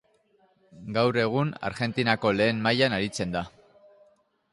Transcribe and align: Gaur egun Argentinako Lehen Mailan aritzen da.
Gaur 0.95 1.19
egun 1.23 1.51
Argentinako 1.69 2.31
Lehen 2.39 2.63
Mailan 2.69 2.97
aritzen 2.97 3.37
da. 3.37 3.45